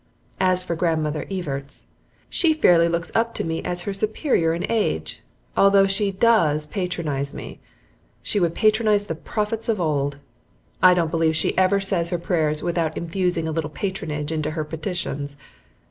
As 0.39 0.63
for 0.63 0.75
Grandmother 0.75 1.27
Evarts, 1.29 1.85
she 2.27 2.55
fairly 2.55 2.87
looks 2.87 3.11
up 3.13 3.35
to 3.35 3.43
me 3.43 3.61
as 3.61 3.83
her 3.83 3.93
superior 3.93 4.51
in 4.51 4.65
age, 4.67 5.21
although 5.55 5.85
she 5.85 6.09
DOES 6.09 6.65
patronize 6.65 7.35
me. 7.35 7.59
She 8.23 8.39
would 8.39 8.55
patronize 8.55 9.05
the 9.05 9.13
prophets 9.13 9.69
of 9.69 9.79
old. 9.79 10.17
I 10.81 10.95
don't 10.95 11.11
believe 11.11 11.35
she 11.35 11.55
ever 11.55 11.79
says 11.79 12.09
her 12.09 12.17
prayers 12.17 12.63
without 12.63 12.97
infusing 12.97 13.47
a 13.47 13.51
little 13.51 13.69
patronage 13.69 14.31
into 14.31 14.49
her 14.49 14.63
petitions. 14.63 15.37